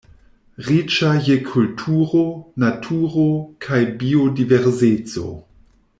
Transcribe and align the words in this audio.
Riĉa 0.67 1.09
je 1.27 1.35
kulturo, 1.49 2.23
naturo 2.65 3.29
kaj 3.67 3.83
biodiverseco. 4.03 5.29